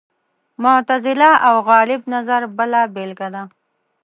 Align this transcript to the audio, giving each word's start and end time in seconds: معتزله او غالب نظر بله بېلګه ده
معتزله 0.63 1.31
او 1.47 1.55
غالب 1.69 2.01
نظر 2.13 2.41
بله 2.57 2.81
بېلګه 2.93 3.27
ده 3.33 3.43